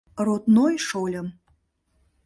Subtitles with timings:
[0.27, 1.27] Родной шольым...